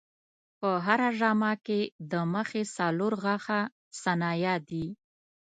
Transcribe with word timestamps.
په 0.59 0.69
هره 0.85 1.09
ژامه 1.19 1.53
کې 1.65 1.79
د 2.11 2.13
مخې 2.33 2.63
څلور 2.77 3.13
غاښه 3.23 3.59
ثنایا 4.01 4.55
دي. 4.69 4.85